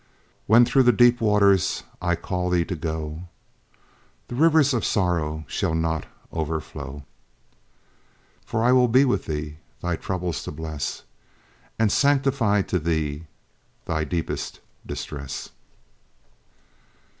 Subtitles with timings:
[0.47, 3.27] "When through the deep waters I call thee to go,
[4.29, 7.05] The rivers of sorrow shall not overflow;
[8.43, 11.03] For I will be with thee thy troubles to bless,
[11.77, 13.25] And sanctify to thee
[13.85, 15.49] thy deepest distress."